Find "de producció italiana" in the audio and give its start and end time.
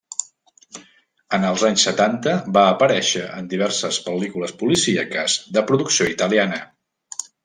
5.59-6.59